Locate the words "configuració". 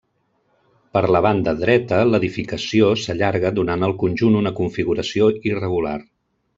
4.65-5.33